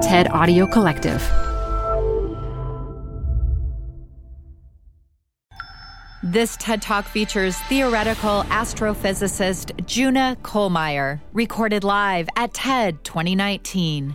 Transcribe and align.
TED 0.00 0.30
Audio 0.30 0.66
Collective. 0.66 1.20
This 6.22 6.56
TED 6.56 6.80
Talk 6.80 7.04
features 7.04 7.58
theoretical 7.68 8.44
astrophysicist 8.44 9.84
Juna 9.84 10.38
Kollmeier, 10.42 11.20
recorded 11.34 11.84
live 11.84 12.30
at 12.34 12.54
TED 12.54 13.04
2019. 13.04 14.14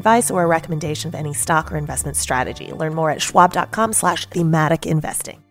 advice 0.00 0.30
or 0.30 0.42
a 0.42 0.46
recommendation 0.46 1.08
of 1.08 1.14
any 1.14 1.34
stock 1.34 1.70
or 1.70 1.76
investment 1.76 2.16
strategy. 2.16 2.72
Learn 2.72 2.94
more 2.94 3.10
at 3.10 3.22
schwab.com 3.22 3.92
slash 3.92 4.26
thematic 4.26 4.86
investing. 4.86 5.44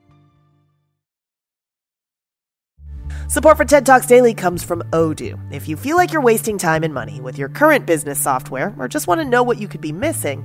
Support 3.30 3.58
for 3.58 3.66
TED 3.66 3.86
Talks 3.86 4.08
Daily 4.08 4.34
comes 4.34 4.64
from 4.64 4.82
Odoo. 4.90 5.38
If 5.54 5.68
you 5.68 5.78
feel 5.78 5.98
like 5.98 6.12
you're 6.12 6.20
wasting 6.20 6.58
time 6.58 6.84
and 6.84 6.92
money 6.92 7.22
with 7.22 7.38
your 7.38 7.48
current 7.48 7.86
business 7.86 8.20
software 8.20 8.74
or 8.80 8.88
just 8.88 9.06
want 9.06 9.22
to 9.22 9.26
know 9.26 9.44
what 9.44 9.60
you 9.60 9.68
could 9.68 9.82
be 9.82 9.92
missing, 9.92 10.44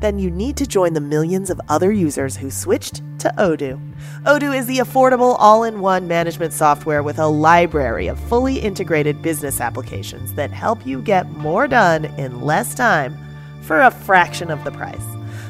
then 0.00 0.18
you 0.18 0.30
need 0.30 0.56
to 0.56 0.66
join 0.66 0.94
the 0.94 1.02
millions 1.02 1.50
of 1.50 1.60
other 1.68 1.92
users 1.92 2.34
who 2.34 2.50
switched 2.50 3.02
to 3.18 3.28
Odoo. 3.36 3.78
Odoo 4.24 4.56
is 4.56 4.64
the 4.66 4.78
affordable 4.78 5.36
all 5.38 5.64
in 5.64 5.80
one 5.80 6.08
management 6.08 6.54
software 6.54 7.02
with 7.02 7.18
a 7.18 7.26
library 7.26 8.06
of 8.06 8.18
fully 8.20 8.58
integrated 8.58 9.20
business 9.20 9.60
applications 9.60 10.32
that 10.32 10.50
help 10.50 10.86
you 10.86 11.02
get 11.02 11.28
more 11.32 11.68
done 11.68 12.06
in 12.16 12.40
less 12.40 12.74
time 12.74 13.23
for 13.66 13.80
a 13.80 13.90
fraction 13.90 14.50
of 14.50 14.62
the 14.64 14.70
price. 14.70 15.04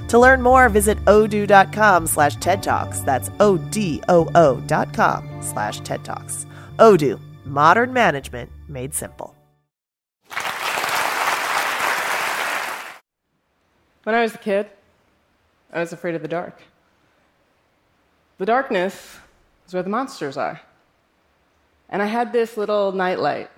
To 0.09 0.19
learn 0.19 0.43
more, 0.43 0.69
visit 0.69 0.99
odoo.com 1.07 2.07
slash 2.07 2.37
TED 2.37 2.63
Talks. 2.63 3.01
That's 3.01 3.31
O-D-O-O 3.41 4.61
dot 4.67 4.93
com 4.93 5.43
slash 5.43 5.81
TED 5.81 6.05
Talks. 6.05 6.47
Odoo, 6.79 7.21
modern 7.45 7.93
management 7.93 8.51
made 8.69 8.95
simple. 8.95 9.35
When 14.05 14.15
I 14.15 14.21
was 14.21 14.35
a 14.35 14.39
kid, 14.39 14.69
I 15.73 15.81
was 15.81 15.93
afraid 15.93 16.15
of 16.15 16.23
the 16.23 16.29
dark. 16.29 16.63
The 18.39 18.47
darkness 18.47 19.17
is 19.67 19.73
where 19.73 19.83
the 19.83 19.89
monsters 19.89 20.37
are. 20.37 20.61
And 21.89 22.03
I 22.03 22.07
had 22.07 22.33
this 22.33 22.57
little 22.57 22.93
nightlight 22.93 23.51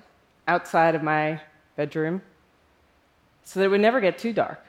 outside 0.46 0.94
of 0.94 1.02
my 1.02 1.40
bedroom 1.76 2.22
so 3.46 3.60
that 3.60 3.66
it 3.66 3.68
would 3.68 3.80
never 3.80 4.00
get 4.00 4.18
too 4.18 4.32
dark. 4.32 4.60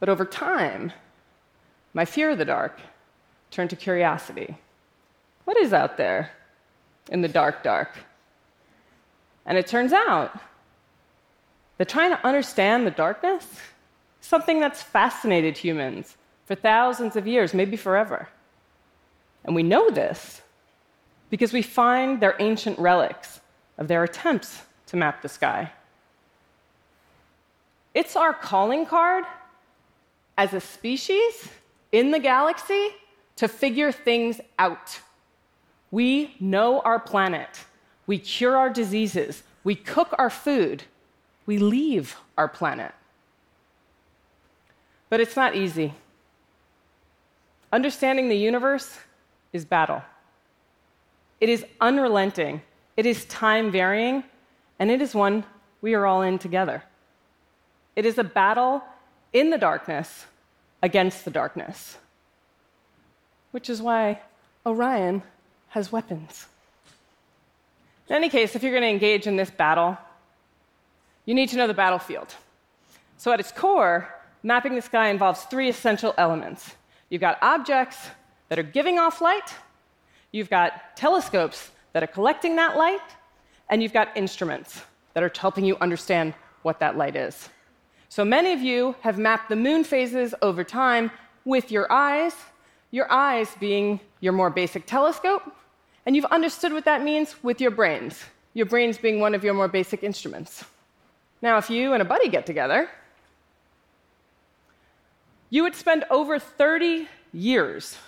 But 0.00 0.08
over 0.08 0.24
time, 0.24 0.92
my 1.94 2.04
fear 2.04 2.30
of 2.30 2.38
the 2.38 2.44
dark 2.44 2.80
turned 3.52 3.70
to 3.70 3.76
curiosity. 3.76 4.56
What 5.44 5.56
is 5.56 5.72
out 5.72 5.96
there 5.96 6.32
in 7.10 7.22
the 7.22 7.28
dark, 7.28 7.62
dark? 7.62 7.96
And 9.46 9.56
it 9.56 9.68
turns 9.68 9.92
out 9.92 10.36
that 11.78 11.88
trying 11.88 12.10
to 12.10 12.26
understand 12.26 12.84
the 12.84 12.90
darkness 12.90 13.44
is 14.20 14.26
something 14.26 14.58
that's 14.58 14.82
fascinated 14.82 15.56
humans 15.56 16.16
for 16.44 16.56
thousands 16.56 17.14
of 17.14 17.28
years, 17.28 17.54
maybe 17.54 17.76
forever. 17.76 18.28
And 19.44 19.54
we 19.54 19.62
know 19.62 19.90
this 19.90 20.42
because 21.30 21.52
we 21.52 21.62
find 21.62 22.20
their 22.20 22.34
ancient 22.40 22.80
relics 22.80 23.40
of 23.78 23.86
their 23.86 24.02
attempts 24.02 24.62
to 24.86 24.96
map 24.96 25.22
the 25.22 25.28
sky. 25.28 25.70
It's 27.94 28.16
our 28.16 28.34
calling 28.34 28.86
card 28.86 29.24
as 30.36 30.52
a 30.52 30.60
species 30.60 31.48
in 31.92 32.10
the 32.10 32.18
galaxy 32.18 32.88
to 33.36 33.48
figure 33.48 33.92
things 33.92 34.40
out. 34.58 35.00
We 35.90 36.34
know 36.40 36.80
our 36.80 36.98
planet. 36.98 37.64
We 38.06 38.18
cure 38.18 38.56
our 38.56 38.68
diseases. 38.68 39.44
We 39.62 39.76
cook 39.76 40.14
our 40.18 40.30
food. 40.30 40.82
We 41.46 41.58
leave 41.58 42.16
our 42.36 42.48
planet. 42.48 42.92
But 45.08 45.20
it's 45.20 45.36
not 45.36 45.54
easy. 45.54 45.94
Understanding 47.72 48.28
the 48.28 48.36
universe 48.36 48.98
is 49.52 49.64
battle. 49.64 50.02
It 51.40 51.48
is 51.48 51.64
unrelenting, 51.80 52.62
it 52.96 53.06
is 53.06 53.24
time 53.26 53.70
varying, 53.70 54.24
and 54.78 54.90
it 54.90 55.02
is 55.02 55.14
one 55.14 55.44
we 55.82 55.94
are 55.94 56.06
all 56.06 56.22
in 56.22 56.38
together. 56.38 56.82
It 57.96 58.06
is 58.06 58.18
a 58.18 58.24
battle 58.24 58.82
in 59.32 59.50
the 59.50 59.58
darkness 59.58 60.26
against 60.82 61.24
the 61.24 61.30
darkness, 61.30 61.96
which 63.52 63.70
is 63.70 63.80
why 63.80 64.20
Orion 64.66 65.22
has 65.68 65.90
weapons. 65.90 66.46
In 68.08 68.16
any 68.16 68.28
case, 68.28 68.54
if 68.54 68.62
you're 68.62 68.72
going 68.72 68.82
to 68.82 68.88
engage 68.88 69.26
in 69.26 69.36
this 69.36 69.50
battle, 69.50 69.96
you 71.24 71.34
need 71.34 71.48
to 71.50 71.56
know 71.56 71.66
the 71.66 71.74
battlefield. 71.74 72.34
So, 73.16 73.32
at 73.32 73.40
its 73.40 73.50
core, 73.50 74.12
mapping 74.42 74.74
the 74.74 74.82
sky 74.82 75.08
involves 75.08 75.42
three 75.44 75.68
essential 75.68 76.14
elements 76.18 76.74
you've 77.08 77.20
got 77.20 77.38
objects 77.42 78.08
that 78.48 78.58
are 78.58 78.64
giving 78.64 78.98
off 78.98 79.20
light, 79.20 79.54
you've 80.32 80.50
got 80.50 80.96
telescopes 80.96 81.70
that 81.92 82.02
are 82.02 82.08
collecting 82.08 82.56
that 82.56 82.76
light, 82.76 83.00
and 83.70 83.82
you've 83.82 83.92
got 83.92 84.08
instruments 84.16 84.82
that 85.14 85.22
are 85.22 85.32
helping 85.38 85.64
you 85.64 85.76
understand 85.80 86.34
what 86.62 86.80
that 86.80 86.96
light 86.96 87.16
is. 87.16 87.48
So 88.14 88.24
many 88.24 88.52
of 88.52 88.62
you 88.62 88.94
have 89.00 89.18
mapped 89.18 89.48
the 89.48 89.56
moon 89.56 89.82
phases 89.82 90.36
over 90.40 90.62
time 90.62 91.10
with 91.44 91.72
your 91.72 91.90
eyes, 91.90 92.32
your 92.92 93.10
eyes 93.10 93.48
being 93.58 93.98
your 94.20 94.32
more 94.32 94.50
basic 94.50 94.86
telescope, 94.86 95.42
and 96.06 96.14
you've 96.14 96.24
understood 96.26 96.72
what 96.72 96.84
that 96.84 97.02
means 97.02 97.34
with 97.42 97.60
your 97.60 97.72
brains, 97.72 98.22
your 98.52 98.66
brains 98.66 98.98
being 98.98 99.18
one 99.18 99.34
of 99.34 99.42
your 99.42 99.52
more 99.52 99.66
basic 99.66 100.04
instruments. 100.04 100.64
Now, 101.42 101.58
if 101.58 101.68
you 101.68 101.92
and 101.92 102.00
a 102.00 102.04
buddy 102.04 102.28
get 102.28 102.46
together, 102.46 102.88
you 105.50 105.64
would 105.64 105.74
spend 105.74 106.04
over 106.08 106.38
30 106.38 107.08
years. 107.32 107.98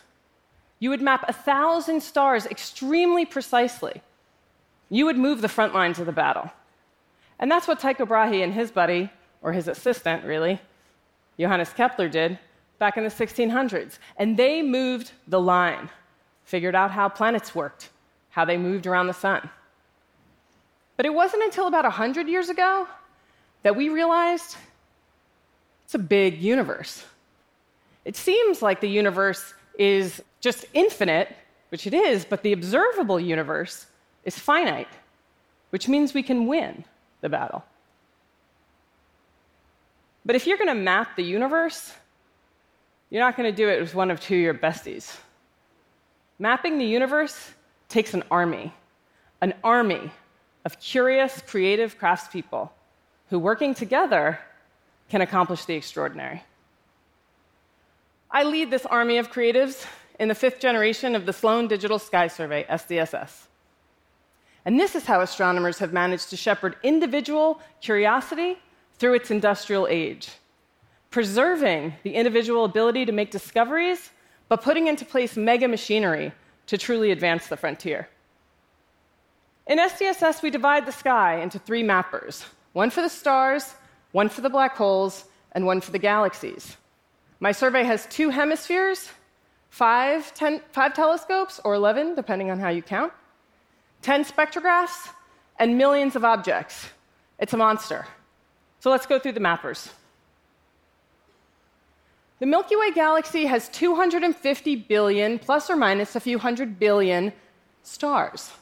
You 0.78 0.90
would 0.90 1.02
map 1.02 1.24
a 1.26 1.32
thousand 1.32 2.00
stars 2.00 2.46
extremely 2.46 3.24
precisely. 3.24 4.02
You 4.88 5.06
would 5.06 5.18
move 5.18 5.40
the 5.40 5.48
front 5.48 5.74
lines 5.74 5.98
of 5.98 6.06
the 6.06 6.12
battle. 6.12 6.52
And 7.40 7.50
that's 7.50 7.66
what 7.66 7.80
Tycho 7.80 8.06
Brahe 8.06 8.44
and 8.44 8.54
his 8.54 8.70
buddy, 8.70 9.10
or 9.46 9.52
his 9.52 9.68
assistant, 9.68 10.24
really, 10.24 10.60
Johannes 11.38 11.72
Kepler, 11.72 12.08
did 12.08 12.36
back 12.80 12.96
in 12.96 13.04
the 13.04 13.10
1600s. 13.10 13.98
And 14.16 14.36
they 14.36 14.60
moved 14.60 15.12
the 15.28 15.40
line, 15.40 15.88
figured 16.44 16.74
out 16.74 16.90
how 16.90 17.08
planets 17.08 17.54
worked, 17.54 17.90
how 18.30 18.44
they 18.44 18.56
moved 18.56 18.88
around 18.88 19.06
the 19.06 19.14
sun. 19.14 19.48
But 20.96 21.06
it 21.06 21.14
wasn't 21.14 21.44
until 21.44 21.68
about 21.68 21.84
100 21.84 22.26
years 22.26 22.48
ago 22.48 22.88
that 23.62 23.76
we 23.76 23.88
realized 23.88 24.56
it's 25.84 25.94
a 25.94 26.00
big 26.00 26.42
universe. 26.42 27.04
It 28.04 28.16
seems 28.16 28.62
like 28.62 28.80
the 28.80 28.88
universe 28.88 29.54
is 29.78 30.20
just 30.40 30.64
infinite, 30.74 31.36
which 31.68 31.86
it 31.86 31.94
is, 31.94 32.24
but 32.24 32.42
the 32.42 32.52
observable 32.52 33.20
universe 33.20 33.86
is 34.24 34.36
finite, 34.36 34.88
which 35.70 35.86
means 35.86 36.14
we 36.14 36.24
can 36.24 36.48
win 36.48 36.82
the 37.20 37.28
battle. 37.28 37.64
But 40.26 40.34
if 40.34 40.44
you're 40.44 40.58
going 40.58 40.68
to 40.68 40.74
map 40.74 41.14
the 41.14 41.22
universe, 41.22 41.92
you're 43.10 43.22
not 43.22 43.36
going 43.36 43.48
to 43.48 43.56
do 43.56 43.68
it 43.68 43.80
with 43.80 43.94
one 43.94 44.10
of 44.10 44.20
two 44.20 44.34
of 44.34 44.40
your 44.40 44.54
besties. 44.54 45.16
Mapping 46.40 46.78
the 46.78 46.84
universe 46.84 47.52
takes 47.88 48.12
an 48.12 48.24
army, 48.28 48.74
an 49.40 49.54
army 49.62 50.10
of 50.64 50.80
curious, 50.80 51.40
creative 51.46 51.96
craftspeople 51.96 52.70
who, 53.30 53.38
working 53.38 53.72
together, 53.72 54.40
can 55.08 55.20
accomplish 55.20 55.64
the 55.64 55.74
extraordinary. 55.74 56.42
I 58.28 58.42
lead 58.42 58.72
this 58.72 58.84
army 58.84 59.18
of 59.18 59.30
creatives 59.30 59.86
in 60.18 60.26
the 60.26 60.34
fifth 60.34 60.58
generation 60.58 61.14
of 61.14 61.24
the 61.24 61.32
Sloan 61.32 61.68
Digital 61.68 62.00
Sky 62.00 62.26
Survey, 62.26 62.64
SDSS. 62.64 63.30
And 64.64 64.80
this 64.80 64.96
is 64.96 65.04
how 65.04 65.20
astronomers 65.20 65.78
have 65.78 65.92
managed 65.92 66.30
to 66.30 66.36
shepherd 66.36 66.74
individual 66.82 67.60
curiosity 67.80 68.58
through 68.98 69.14
its 69.14 69.30
industrial 69.30 69.86
age, 69.88 70.30
preserving 71.10 71.94
the 72.02 72.14
individual 72.14 72.64
ability 72.64 73.04
to 73.04 73.12
make 73.12 73.30
discoveries, 73.30 74.10
but 74.48 74.62
putting 74.62 74.86
into 74.86 75.04
place 75.04 75.36
mega 75.36 75.68
machinery 75.68 76.32
to 76.66 76.78
truly 76.78 77.10
advance 77.10 77.46
the 77.46 77.56
frontier. 77.56 78.08
In 79.66 79.78
SDSS, 79.78 80.42
we 80.42 80.50
divide 80.50 80.86
the 80.86 80.92
sky 80.92 81.40
into 81.40 81.58
three 81.58 81.82
mappers 81.82 82.44
one 82.72 82.90
for 82.90 83.00
the 83.00 83.08
stars, 83.08 83.74
one 84.12 84.28
for 84.28 84.42
the 84.42 84.50
black 84.50 84.76
holes, 84.76 85.24
and 85.52 85.64
one 85.64 85.80
for 85.80 85.92
the 85.92 85.98
galaxies. 85.98 86.76
My 87.40 87.52
survey 87.52 87.84
has 87.84 88.06
two 88.06 88.28
hemispheres, 88.28 89.10
five, 89.70 90.32
ten, 90.34 90.60
five 90.72 90.92
telescopes, 90.92 91.58
or 91.64 91.74
11, 91.74 92.14
depending 92.14 92.50
on 92.50 92.58
how 92.58 92.68
you 92.68 92.82
count, 92.82 93.12
10 94.02 94.24
spectrographs, 94.24 95.08
and 95.58 95.78
millions 95.78 96.16
of 96.16 96.24
objects. 96.24 96.86
It's 97.38 97.54
a 97.54 97.56
monster. 97.56 98.06
So 98.86 98.90
let's 98.90 99.04
go 99.04 99.18
through 99.18 99.32
the 99.32 99.40
mappers. 99.40 99.90
The 102.38 102.46
Milky 102.46 102.76
Way 102.76 102.92
galaxy 102.92 103.46
has 103.46 103.68
250 103.70 104.76
billion, 104.76 105.40
plus 105.40 105.68
or 105.68 105.74
minus 105.74 106.14
a 106.14 106.20
few 106.20 106.38
hundred 106.38 106.78
billion, 106.78 107.32
stars. 107.82 108.52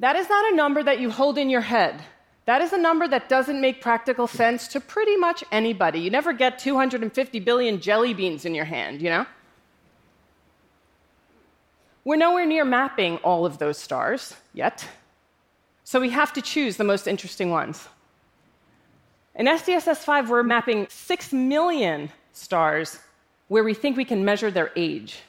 That 0.00 0.16
is 0.16 0.30
not 0.30 0.50
a 0.50 0.56
number 0.56 0.82
that 0.82 0.98
you 0.98 1.10
hold 1.10 1.36
in 1.36 1.50
your 1.50 1.60
head. 1.60 2.00
That 2.46 2.62
is 2.62 2.72
a 2.72 2.78
number 2.78 3.06
that 3.06 3.28
doesn't 3.28 3.60
make 3.60 3.82
practical 3.82 4.26
sense 4.26 4.66
to 4.68 4.80
pretty 4.80 5.16
much 5.16 5.44
anybody. 5.52 6.00
You 6.00 6.08
never 6.08 6.32
get 6.32 6.58
250 6.58 7.38
billion 7.40 7.82
jelly 7.82 8.14
beans 8.14 8.46
in 8.46 8.54
your 8.54 8.64
hand, 8.64 9.02
you 9.02 9.10
know? 9.10 9.26
We're 12.02 12.16
nowhere 12.16 12.46
near 12.46 12.64
mapping 12.64 13.18
all 13.18 13.44
of 13.44 13.58
those 13.58 13.76
stars 13.76 14.36
yet, 14.54 14.88
so 15.84 16.00
we 16.00 16.08
have 16.08 16.32
to 16.32 16.40
choose 16.40 16.78
the 16.78 16.84
most 16.84 17.06
interesting 17.06 17.50
ones. 17.50 17.88
In 19.34 19.46
SDSS 19.46 19.98
5, 19.98 20.30
we're 20.30 20.42
mapping 20.42 20.86
6 20.88 21.32
million 21.32 22.10
stars 22.32 22.98
where 23.48 23.64
we 23.64 23.74
think 23.74 23.96
we 23.96 24.04
can 24.04 24.24
measure 24.24 24.50
their 24.50 24.70
age. 24.76 25.20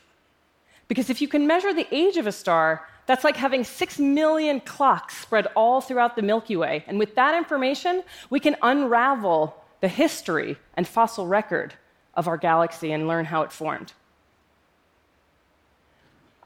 Because 0.87 1.09
if 1.09 1.21
you 1.21 1.27
can 1.27 1.47
measure 1.47 1.73
the 1.73 1.87
age 1.91 2.17
of 2.17 2.27
a 2.27 2.31
star, 2.31 2.87
that's 3.05 3.23
like 3.23 3.35
having 3.35 3.63
six 3.63 3.99
million 3.99 4.61
clocks 4.61 5.17
spread 5.17 5.47
all 5.55 5.81
throughout 5.81 6.15
the 6.15 6.21
Milky 6.21 6.55
Way. 6.55 6.83
And 6.87 6.97
with 6.97 7.15
that 7.15 7.35
information, 7.35 8.03
we 8.29 8.39
can 8.39 8.55
unravel 8.61 9.55
the 9.81 9.87
history 9.87 10.57
and 10.75 10.87
fossil 10.87 11.27
record 11.27 11.73
of 12.13 12.27
our 12.27 12.37
galaxy 12.37 12.91
and 12.91 13.07
learn 13.07 13.25
how 13.25 13.41
it 13.41 13.51
formed. 13.51 13.93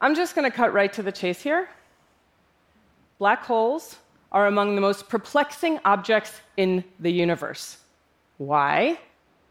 I'm 0.00 0.14
just 0.14 0.34
going 0.34 0.50
to 0.50 0.56
cut 0.56 0.72
right 0.72 0.92
to 0.94 1.02
the 1.02 1.12
chase 1.12 1.42
here. 1.42 1.68
Black 3.18 3.44
holes 3.44 3.96
are 4.32 4.46
among 4.46 4.74
the 4.74 4.80
most 4.80 5.08
perplexing 5.08 5.78
objects 5.84 6.40
in 6.56 6.84
the 7.00 7.10
universe. 7.10 7.78
Why? 8.36 8.98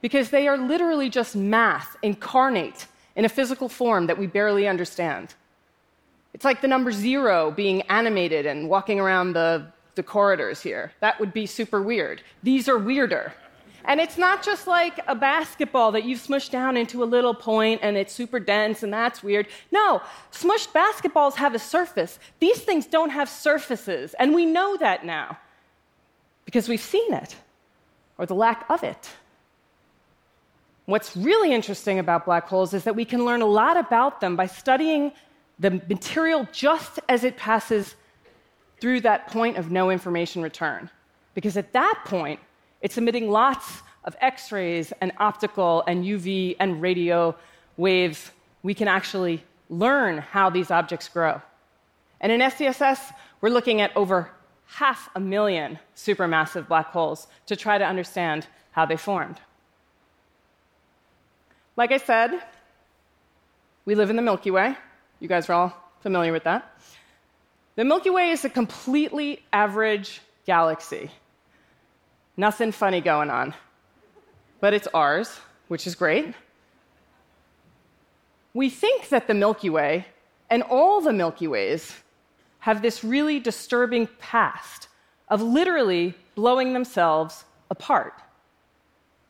Because 0.02 0.30
they 0.30 0.48
are 0.48 0.58
literally 0.58 1.10
just 1.10 1.36
math 1.36 1.96
incarnate 2.04 2.88
in 3.16 3.26
a 3.26 3.30
physical 3.30 3.68
form 3.68 4.08
that 4.08 4.18
we 4.18 4.28
barely 4.28 4.68
understand. 4.68 5.34
It's 6.34 6.46
like 6.46 6.62
the 6.62 6.68
number 6.68 6.92
zero 6.92 7.52
being 7.52 7.82
animated 7.84 8.46
and 8.46 8.70
walking 8.70 9.00
around 9.00 9.34
the, 9.34 9.66
the 9.96 10.04
corridors 10.04 10.62
here. 10.62 10.92
That 11.00 11.20
would 11.20 11.34
be 11.34 11.48
super 11.48 11.82
weird. 11.82 12.22
These 12.44 12.70
are 12.70 12.78
weirder. 12.78 13.34
And 13.88 14.02
it's 14.02 14.18
not 14.18 14.44
just 14.44 14.68
like 14.68 15.00
a 15.08 15.16
basketball 15.16 15.94
that 15.94 16.04
you've 16.04 16.20
smushed 16.20 16.52
down 16.52 16.76
into 16.76 17.04
a 17.04 17.06
little 17.06 17.34
point 17.34 17.80
and 17.82 17.96
it's 17.96 18.14
super 18.14 18.38
dense 18.38 18.84
and 18.84 18.92
that's 18.92 19.24
weird. 19.24 19.48
No, 19.72 20.02
smushed 20.34 20.74
basketballs 20.74 21.36
have 21.36 21.56
a 21.56 21.60
surface. 21.60 22.20
These 22.40 22.60
things 22.60 22.86
don't 22.86 23.12
have 23.12 23.30
surfaces, 23.30 24.14
and 24.20 24.36
we 24.36 24.46
know 24.46 24.76
that 24.78 25.06
now 25.06 25.38
because 26.44 26.68
we've 26.68 26.82
seen 26.82 27.14
it 27.14 27.38
or 28.18 28.26
the 28.26 28.36
lack 28.36 28.70
of 28.70 28.84
it. 28.84 29.10
What's 30.86 31.16
really 31.16 31.54
interesting 31.54 32.00
about 32.00 32.26
black 32.26 32.48
holes 32.48 32.74
is 32.74 32.84
that 32.84 32.96
we 32.96 33.06
can 33.06 33.26
learn 33.26 33.42
a 33.42 33.46
lot 33.46 33.78
about 33.78 34.20
them 34.22 34.36
by 34.36 34.48
studying 34.48 35.14
the 35.60 35.72
material 35.72 36.48
just 36.52 37.00
as 37.08 37.24
it 37.24 37.38
passes 37.38 37.96
through 38.80 39.02
that 39.02 39.28
point 39.28 39.58
of 39.58 39.72
no 39.72 39.90
information 39.90 40.42
return. 40.42 40.90
Because 41.34 41.58
at 41.58 41.74
that 41.74 42.04
point, 42.06 42.40
it's 42.82 42.98
emitting 42.98 43.30
lots 43.30 43.82
of 44.04 44.16
X 44.22 44.52
rays 44.52 44.94
and 45.02 45.12
optical 45.18 45.84
and 45.88 46.06
UV 46.06 46.56
and 46.60 46.82
radio 46.82 47.36
waves. 47.76 48.32
We 48.64 48.74
can 48.74 48.88
actually 48.88 49.44
learn 49.70 50.20
how 50.20 50.50
these 50.50 50.72
objects 50.72 51.10
grow. 51.10 51.42
And 52.22 52.32
in 52.32 52.42
SDSS, 52.42 53.14
we're 53.42 53.50
looking 53.50 53.82
at 53.82 53.96
over 53.96 54.32
half 54.66 55.10
a 55.16 55.20
million 55.20 55.80
supermassive 55.96 56.68
black 56.68 56.88
holes 56.88 57.28
to 57.46 57.56
try 57.56 57.78
to 57.78 57.86
understand 57.86 58.48
how 58.72 58.86
they 58.86 58.98
formed. 58.98 59.40
Like 61.76 61.92
I 61.92 61.98
said, 61.98 62.42
we 63.86 63.96
live 63.96 64.10
in 64.10 64.16
the 64.16 64.22
Milky 64.22 64.52
Way. 64.52 64.76
You 65.20 65.28
guys 65.28 65.50
are 65.50 65.54
all 65.54 65.78
familiar 66.02 66.32
with 66.32 66.44
that. 66.44 66.78
The 67.76 67.86
Milky 67.86 68.10
Way 68.10 68.32
is 68.32 68.44
a 68.44 68.50
completely 68.50 69.44
average 69.54 70.22
galaxy. 70.46 71.12
Nothing 72.38 72.72
funny 72.72 73.02
going 73.02 73.32
on. 73.32 73.56
But 74.60 74.74
it's 74.74 74.88
ours, 74.94 75.40
which 75.68 75.88
is 75.88 75.96
great. 75.96 76.34
We 78.54 78.70
think 78.70 79.10
that 79.10 79.28
the 79.28 79.34
Milky 79.34 79.70
Way 79.70 80.06
and 80.50 80.64
all 80.64 81.02
the 81.02 81.14
Milky 81.14 81.48
Ways 81.48 81.96
have 82.60 82.82
this 82.82 83.04
really 83.04 83.40
disturbing 83.40 84.08
past 84.20 84.88
of 85.30 85.42
literally 85.42 86.14
blowing 86.36 86.74
themselves 86.74 87.46
apart. 87.70 88.14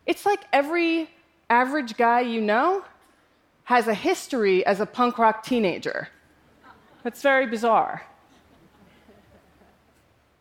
It's 0.05 0.25
like 0.25 0.41
every 0.53 1.09
average 1.49 1.97
guy 1.97 2.21
you 2.21 2.41
know 2.41 2.83
has 3.63 3.87
a 3.87 3.93
history 3.93 4.65
as 4.65 4.79
a 4.79 4.85
punk 4.85 5.17
rock 5.17 5.43
teenager. 5.43 6.09
That's 7.03 7.21
very 7.21 7.47
bizarre. 7.47 8.03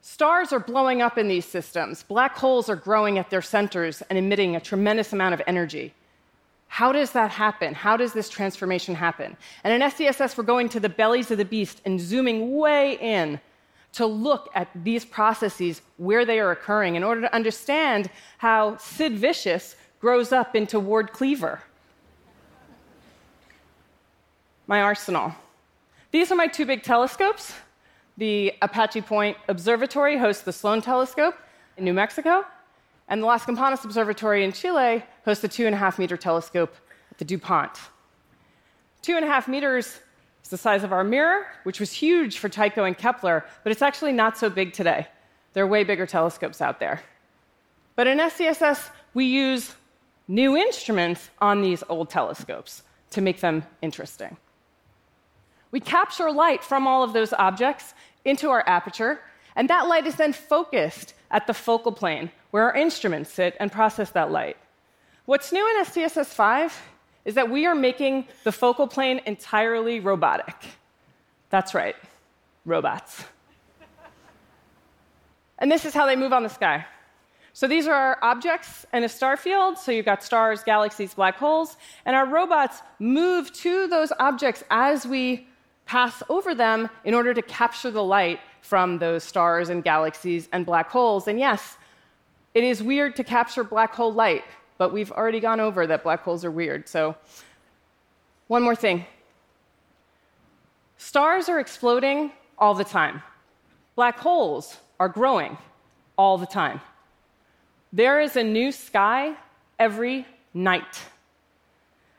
Stars 0.06 0.52
are 0.52 0.60
blowing 0.60 1.02
up 1.02 1.18
in 1.18 1.26
these 1.26 1.44
systems. 1.44 2.04
Black 2.04 2.36
holes 2.36 2.68
are 2.68 2.76
growing 2.76 3.18
at 3.18 3.28
their 3.28 3.42
centers 3.42 4.02
and 4.02 4.16
emitting 4.16 4.54
a 4.54 4.60
tremendous 4.60 5.12
amount 5.12 5.34
of 5.34 5.42
energy. 5.48 5.92
How 6.68 6.92
does 6.92 7.10
that 7.10 7.32
happen? 7.32 7.74
How 7.74 7.96
does 7.96 8.12
this 8.12 8.28
transformation 8.28 8.94
happen? 8.94 9.36
And 9.64 9.74
in 9.74 9.90
SDSS, 9.90 10.38
we're 10.38 10.44
going 10.44 10.68
to 10.68 10.78
the 10.78 10.88
bellies 10.88 11.32
of 11.32 11.38
the 11.38 11.44
beast 11.44 11.82
and 11.84 12.00
zooming 12.00 12.56
way 12.56 12.96
in 13.00 13.40
to 13.94 14.06
look 14.06 14.48
at 14.54 14.68
these 14.84 15.04
processes 15.04 15.82
where 15.96 16.24
they 16.24 16.38
are 16.38 16.52
occurring 16.52 16.94
in 16.94 17.02
order 17.02 17.22
to 17.22 17.34
understand 17.34 18.08
how 18.38 18.76
Sid 18.76 19.18
Vicious 19.18 19.74
grows 19.98 20.30
up 20.30 20.54
into 20.54 20.78
Ward 20.78 21.12
Cleaver 21.12 21.60
my 24.68 24.82
arsenal. 24.82 25.34
These 26.12 26.30
are 26.30 26.36
my 26.36 26.46
two 26.46 26.64
big 26.64 26.84
telescopes. 26.84 27.54
The 28.18 28.54
Apache 28.62 29.02
Point 29.02 29.36
Observatory 29.48 30.16
hosts 30.16 30.42
the 30.42 30.52
Sloan 30.52 30.80
Telescope 30.80 31.34
in 31.76 31.84
New 31.84 31.92
Mexico, 31.92 32.46
and 33.08 33.22
the 33.22 33.26
Las 33.26 33.44
Campanas 33.44 33.84
Observatory 33.84 34.42
in 34.42 34.52
Chile 34.52 35.04
hosts 35.26 35.42
the 35.42 35.48
two 35.48 35.66
and 35.66 35.74
a 35.74 35.78
half 35.78 35.98
meter 35.98 36.16
telescope 36.16 36.74
at 37.10 37.18
the 37.18 37.26
DuPont. 37.26 37.78
Two 39.02 39.16
and 39.16 39.24
a 39.24 39.28
half 39.28 39.48
meters 39.48 40.00
is 40.42 40.48
the 40.48 40.56
size 40.56 40.82
of 40.82 40.92
our 40.92 41.04
mirror, 41.04 41.46
which 41.64 41.78
was 41.78 41.92
huge 41.92 42.38
for 42.38 42.48
Tycho 42.48 42.84
and 42.84 42.96
Kepler, 42.96 43.44
but 43.62 43.70
it's 43.70 43.82
actually 43.82 44.12
not 44.12 44.38
so 44.38 44.48
big 44.48 44.72
today. 44.72 45.06
There 45.52 45.64
are 45.64 45.66
way 45.66 45.84
bigger 45.84 46.06
telescopes 46.06 46.62
out 46.62 46.80
there. 46.80 47.02
But 47.96 48.06
in 48.06 48.18
SDSS, 48.18 48.90
we 49.12 49.26
use 49.26 49.74
new 50.26 50.56
instruments 50.56 51.28
on 51.40 51.60
these 51.60 51.84
old 51.90 52.08
telescopes 52.08 52.82
to 53.10 53.20
make 53.20 53.40
them 53.40 53.62
interesting. 53.82 54.38
We 55.70 55.80
capture 55.80 56.30
light 56.30 56.64
from 56.64 56.86
all 56.86 57.02
of 57.02 57.12
those 57.12 57.32
objects 57.34 57.94
into 58.26 58.50
our 58.50 58.62
aperture, 58.66 59.20
and 59.54 59.70
that 59.70 59.86
light 59.88 60.06
is 60.06 60.16
then 60.16 60.34
focused 60.34 61.14
at 61.30 61.46
the 61.46 61.54
focal 61.54 61.92
plane 61.92 62.30
where 62.50 62.64
our 62.64 62.74
instruments 62.74 63.32
sit 63.32 63.56
and 63.58 63.72
process 63.72 64.10
that 64.10 64.30
light. 64.30 64.56
What's 65.24 65.52
new 65.52 65.66
in 65.70 65.84
SDSS 65.84 66.26
5 66.26 66.82
is 67.24 67.34
that 67.34 67.50
we 67.50 67.66
are 67.66 67.74
making 67.74 68.26
the 68.44 68.52
focal 68.52 68.86
plane 68.86 69.20
entirely 69.26 69.98
robotic. 70.00 70.54
That's 71.50 71.74
right, 71.74 71.96
robots. 72.64 73.24
and 75.58 75.70
this 75.70 75.84
is 75.84 75.94
how 75.94 76.06
they 76.06 76.16
move 76.16 76.32
on 76.32 76.42
the 76.42 76.48
sky. 76.48 76.84
So 77.52 77.66
these 77.66 77.86
are 77.86 77.94
our 77.94 78.18
objects 78.22 78.84
in 78.92 79.02
a 79.02 79.08
star 79.08 79.36
field. 79.36 79.78
So 79.78 79.90
you've 79.90 80.04
got 80.04 80.22
stars, 80.22 80.62
galaxies, 80.62 81.14
black 81.14 81.36
holes, 81.36 81.78
and 82.04 82.14
our 82.14 82.26
robots 82.26 82.82
move 82.98 83.52
to 83.54 83.88
those 83.88 84.12
objects 84.18 84.62
as 84.70 85.06
we 85.06 85.48
pass 85.86 86.22
over 86.28 86.54
them 86.54 86.90
in 87.04 87.14
order 87.14 87.32
to 87.32 87.42
capture 87.42 87.90
the 87.90 88.02
light 88.02 88.40
from 88.60 88.98
those 88.98 89.22
stars 89.22 89.68
and 89.68 89.82
galaxies 89.84 90.48
and 90.52 90.66
black 90.66 90.90
holes. 90.90 91.28
And 91.28 91.38
yes, 91.38 91.78
it 92.54 92.64
is 92.64 92.82
weird 92.82 93.14
to 93.16 93.24
capture 93.24 93.62
black 93.62 93.94
hole 93.94 94.12
light, 94.12 94.44
but 94.78 94.92
we've 94.92 95.12
already 95.12 95.40
gone 95.40 95.60
over 95.60 95.86
that 95.86 96.02
black 96.02 96.22
holes 96.22 96.44
are 96.44 96.50
weird. 96.50 96.88
So, 96.88 97.14
one 98.48 98.62
more 98.62 98.76
thing 98.76 99.06
stars 100.98 101.48
are 101.48 101.60
exploding 101.60 102.32
all 102.58 102.74
the 102.74 102.84
time, 102.84 103.22
black 103.94 104.18
holes 104.18 104.78
are 104.98 105.08
growing 105.08 105.56
all 106.18 106.36
the 106.36 106.46
time. 106.46 106.80
There 107.92 108.20
is 108.20 108.36
a 108.36 108.42
new 108.42 108.72
sky 108.72 109.34
every 109.78 110.26
night, 110.52 111.00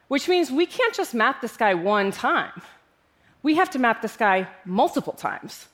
which 0.07 0.29
means 0.29 0.51
we 0.51 0.65
can't 0.65 0.93
just 0.93 1.13
map 1.13 1.41
the 1.41 1.47
sky 1.47 1.73
one 1.73 2.11
time 2.11 2.61
we 3.43 3.55
have 3.55 3.69
to 3.71 3.79
map 3.79 4.01
the 4.01 4.07
sky 4.07 4.47
multiple 4.65 5.13
times 5.13 5.67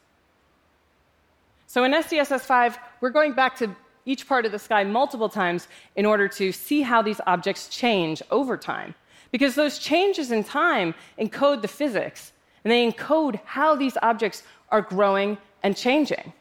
So 1.67 1.84
in 1.84 1.91
SDSS 1.91 2.41
5, 2.41 2.77
we're 3.01 3.10
going 3.10 3.34
back 3.34 3.58
to 3.58 3.75
each 4.05 4.27
part 4.27 4.46
of 4.46 4.51
the 4.51 4.60
sky 4.60 4.84
multiple 4.84 5.29
times 5.29 5.67
in 5.96 6.05
order 6.05 6.27
to 6.27 6.51
see 6.51 6.82
how 6.82 7.01
these 7.01 7.20
objects 7.25 7.67
change 7.67 8.22
over 8.29 8.58
time. 8.58 8.93
Because 9.32 9.55
those 9.55 9.79
changes 9.79 10.32
in 10.32 10.43
time 10.43 10.93
encode 11.17 11.63
the 11.63 11.67
physics, 11.67 12.32
and 12.63 12.72
they 12.72 12.86
encode 12.88 13.39
how 13.43 13.75
these 13.75 13.98
objects 14.03 14.43
are 14.70 14.82
growing 14.82 15.38
and 15.63 15.75
changing. 15.75 16.32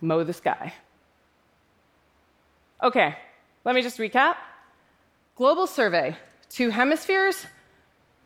Mow 0.00 0.24
the 0.24 0.32
sky. 0.32 0.72
Okay, 2.82 3.14
let 3.64 3.74
me 3.74 3.82
just 3.82 3.98
recap. 3.98 4.36
Global 5.36 5.66
survey 5.66 6.16
two 6.48 6.70
hemispheres, 6.70 7.46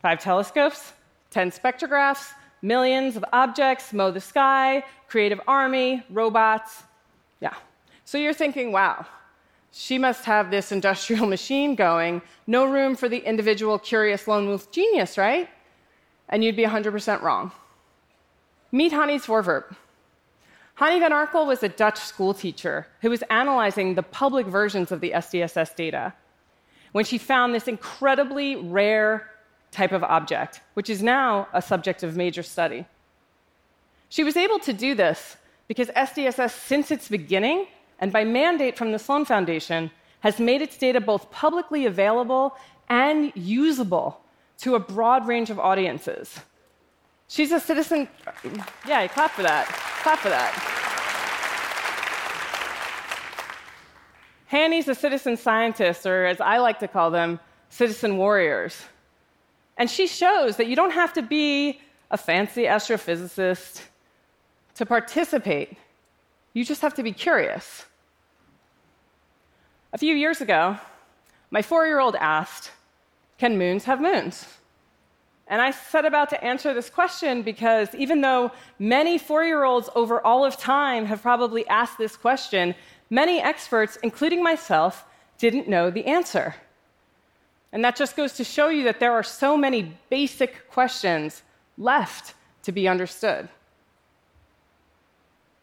five 0.03 0.21
telescopes, 0.21 0.93
10 1.31 1.51
spectrographs, 1.51 2.33
millions 2.63 3.17
of 3.17 3.25
objects, 3.33 3.93
mow 3.93 4.11
the 4.11 4.21
sky, 4.21 4.83
creative 5.09 5.41
army, 5.47 6.03
robots. 6.11 6.83
Yeah. 7.41 7.55
So 8.05 8.19
you're 8.19 8.35
thinking, 8.35 8.73
wow, 8.73 9.07
she 9.73 9.99
must 9.99 10.25
have 10.25 10.51
this 10.51 10.73
industrial 10.79 11.27
machine 11.27 11.75
going, 11.75 12.23
no 12.47 12.65
room 12.65 12.97
for 12.97 13.09
the 13.09 13.19
individual 13.19 13.79
curious 13.79 14.27
lone 14.27 14.49
wolf 14.49 14.71
genius, 14.71 15.19
right? 15.19 15.49
And 16.29 16.43
you'd 16.45 16.57
be 16.57 16.65
100% 16.65 17.23
wrong. 17.23 17.53
Meet 18.71 18.93
Hanny's 18.93 19.25
Voorwerp. 19.25 19.75
Hanny 20.75 21.01
van 21.01 21.11
Arkel 21.11 21.47
was 21.47 21.63
a 21.63 21.69
Dutch 21.69 21.99
schoolteacher 21.99 22.87
who 23.01 23.11
was 23.11 23.23
analyzing 23.31 23.95
the 23.95 24.03
public 24.03 24.47
versions 24.47 24.93
of 24.93 25.01
the 25.01 25.11
SDSS 25.11 25.75
data 25.75 26.15
when 26.93 27.05
she 27.05 27.19
found 27.19 27.55
this 27.55 27.67
incredibly 27.67 28.57
rare 28.57 29.29
type 29.71 29.93
of 29.93 30.03
object, 30.03 30.61
which 30.75 30.91
is 30.91 31.03
now 31.03 31.49
a 31.53 31.63
subject 31.63 32.03
of 32.03 32.17
major 32.17 32.43
study. 32.43 32.87
She 34.09 34.25
was 34.25 34.37
able 34.37 34.59
to 34.61 34.73
do 34.73 34.95
this 34.95 35.37
because 35.67 35.89
SDSS, 35.89 36.51
since 36.51 36.91
its 36.91 37.09
beginning, 37.09 37.67
and 37.99 38.13
by 38.13 38.25
mandate 38.25 38.77
from 38.77 38.93
the 38.93 38.99
Sloan 38.99 39.25
Foundation, 39.25 39.91
has 40.21 40.39
made 40.39 40.63
its 40.63 40.77
data 40.79 41.01
both 41.01 41.31
publicly 41.31 41.87
available 41.87 42.57
and 42.89 43.33
usable 43.35 44.21
to 44.59 44.75
a 44.75 44.79
broad 44.81 45.27
range 45.27 45.51
of 45.51 45.59
audiences. 45.59 46.41
She's 47.29 47.53
a 47.53 47.61
citizen. 47.61 48.09
Yeah, 48.87 49.07
clap 49.09 49.33
for 49.33 49.43
that. 49.43 49.67
Clap 49.67 50.19
for 50.19 50.31
that. 50.31 50.53
Hanny's 54.47 54.89
a 54.89 54.95
citizen 54.95 55.37
scientist, 55.37 56.07
or 56.07 56.25
as 56.25 56.41
I 56.41 56.57
like 56.57 56.79
to 56.79 56.89
call 56.89 57.11
them, 57.11 57.39
citizen 57.69 58.17
warriors. 58.17 58.83
And 59.79 59.89
she 59.89 60.07
shows 60.07 60.57
that 60.57 60.67
you 60.67 60.77
don't 60.77 60.91
have 60.91 61.13
to 61.15 61.23
be 61.23 61.81
a 62.11 62.19
fancy 62.19 62.65
astrophysicist 62.65 63.83
to 64.75 64.85
participate, 64.87 65.77
you 66.53 66.65
just 66.65 66.83
have 66.83 66.95
to 66.95 67.03
be 67.03 67.13
curious. 67.13 67.87
A 69.93 69.99
few 69.99 70.15
years 70.15 70.41
ago, 70.41 70.77
my 71.51 71.63
four 71.63 71.87
year 71.87 71.99
old 71.99 72.17
asked, 72.17 72.71
Can 73.39 73.57
moons 73.59 73.85
have 73.85 74.01
moons? 74.01 74.47
And 75.49 75.63
I 75.63 75.71
set 75.71 76.05
about 76.05 76.29
to 76.31 76.45
answer 76.45 76.75
this 76.75 76.91
question 76.91 77.43
because 77.43 77.95
even 77.95 78.21
though 78.21 78.53
many 78.79 79.17
four 79.17 79.45
year 79.45 79.65
olds 79.65 79.89
over 79.95 80.25
all 80.25 80.45
of 80.45 80.59
time 80.59 81.07
have 81.07 81.23
probably 81.23 81.67
asked 81.69 81.97
this 81.97 82.17
question, 82.17 82.75
many 83.09 83.41
experts, 83.41 83.97
including 84.03 84.43
myself, 84.43 85.05
didn't 85.39 85.69
know 85.69 85.91
the 85.91 86.05
answer. 86.05 86.55
And 87.73 87.85
that 87.85 87.97
just 87.97 88.17
goes 88.17 88.33
to 88.35 88.45
show 88.45 88.69
you 88.69 88.85
that 88.85 89.01
there 89.01 89.13
are 89.13 89.23
so 89.23 89.57
many 89.57 89.95
basic 90.09 90.69
questions 90.71 91.43
left 91.77 92.35
to 92.63 92.73
be 92.73 92.89
understood. 92.89 93.49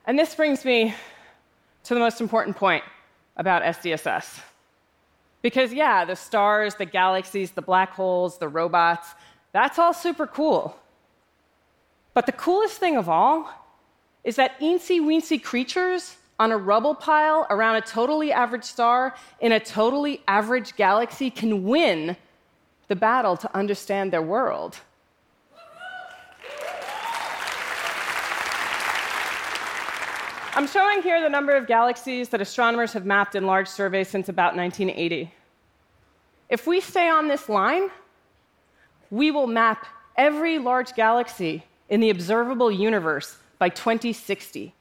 And 0.06 0.18
this 0.20 0.36
brings 0.36 0.64
me 0.64 0.94
to 1.84 1.94
the 1.94 2.00
most 2.00 2.22
important 2.22 2.56
point 2.58 2.84
about 3.38 3.64
SDSS. 3.64 4.40
Because, 5.42 5.74
yeah, 5.74 6.06
the 6.06 6.16
stars, 6.16 6.76
the 6.76 6.86
galaxies, 6.86 7.52
the 7.52 7.62
black 7.62 7.92
holes, 7.92 8.38
the 8.38 8.48
robots, 8.48 9.10
that's 9.52 9.78
all 9.80 9.94
super 9.94 10.28
cool. 10.28 10.76
But 12.14 12.26
the 12.26 12.32
coolest 12.32 12.78
thing 12.78 12.98
of 12.98 13.10
all 13.10 13.50
is 14.24 14.36
that 14.38 14.60
eensy 14.60 15.00
weensy 15.00 15.42
creatures 15.42 16.18
on 16.40 16.52
a 16.52 16.58
rubble 16.58 16.96
pile 16.96 17.48
around 17.50 17.76
a 17.76 17.82
totally 17.82 18.32
average 18.32 18.64
star 18.64 19.16
in 19.40 19.54
a 19.54 19.60
totally 19.60 20.22
average 20.28 20.76
galaxy 20.76 21.30
can 21.30 21.64
win 21.64 22.18
the 22.88 22.96
battle 22.96 23.38
to 23.38 23.56
understand 23.56 24.12
their 24.12 24.22
world. 24.22 24.78
I'm 30.58 30.68
showing 30.68 31.02
here 31.02 31.22
the 31.22 31.30
number 31.30 31.54
of 31.54 31.68
galaxies 31.68 32.30
that 32.30 32.40
astronomers 32.40 32.94
have 32.94 33.06
mapped 33.06 33.36
in 33.36 33.46
large 33.46 33.68
surveys 33.68 34.08
since 34.08 34.30
about 34.30 34.56
1980. 34.56 35.34
If 36.50 36.66
we 36.66 36.80
stay 36.80 37.10
on 37.10 37.28
this 37.28 37.50
line, 37.50 37.90
we 39.10 39.32
will 39.32 39.48
map 39.48 39.86
every 40.16 40.58
large 40.58 40.94
galaxy 40.96 41.66
in 41.90 42.00
the 42.00 42.10
observable 42.10 42.72
universe 42.72 43.38
by 43.60 43.68
2060. 43.68 44.74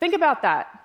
Think 0.00 0.14
about 0.14 0.42
that. 0.42 0.84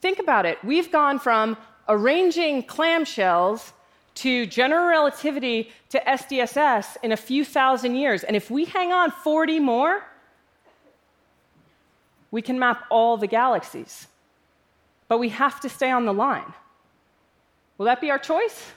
Think 0.00 0.18
about 0.18 0.46
it. 0.46 0.62
We've 0.64 0.90
gone 0.90 1.18
from 1.18 1.56
arranging 1.88 2.62
clamshells 2.62 3.72
to 4.16 4.46
general 4.46 4.86
relativity 4.86 5.70
to 5.90 6.00
SDSS 6.00 6.96
in 7.02 7.12
a 7.12 7.16
few 7.16 7.44
thousand 7.44 7.94
years. 7.94 8.22
And 8.22 8.36
if 8.36 8.50
we 8.50 8.64
hang 8.64 8.92
on 8.92 9.10
40 9.10 9.60
more, 9.60 10.04
we 12.30 12.42
can 12.42 12.58
map 12.58 12.84
all 12.90 13.16
the 13.16 13.26
galaxies. 13.26 14.06
But 15.08 15.18
we 15.18 15.30
have 15.30 15.60
to 15.60 15.68
stay 15.68 15.90
on 15.90 16.04
the 16.04 16.14
line. 16.14 16.52
Will 17.78 17.86
that 17.86 18.00
be 18.00 18.10
our 18.10 18.18
choice? 18.18 18.72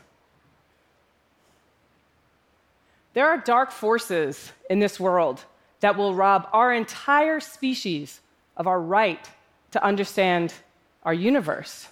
There 3.13 3.28
are 3.28 3.38
dark 3.38 3.72
forces 3.72 4.52
in 4.70 4.80
this 4.80 5.00
world 5.00 5.44
that 5.82 5.96
will 5.98 6.16
rob 6.16 6.48
our 6.52 6.74
entire 6.74 7.40
species 7.40 8.22
of 8.58 8.66
our 8.66 8.82
right 8.82 9.30
to 9.74 9.84
understand 9.84 10.53
our 11.01 11.15
universe. 11.15 11.88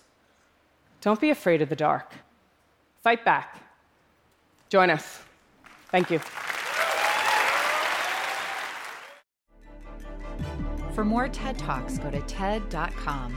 Don't 1.01 1.19
be 1.19 1.31
afraid 1.31 1.63
of 1.63 1.69
the 1.69 1.75
dark. 1.75 2.13
Fight 3.01 3.25
back. 3.25 3.59
Join 4.69 4.91
us. 4.91 5.19
Thank 5.89 6.11
you. 6.11 6.19
For 10.93 11.03
more 11.03 11.27
TED 11.27 11.57
Talks, 11.57 11.97
go 11.97 12.11
to 12.11 12.21
TED.com. 12.21 13.35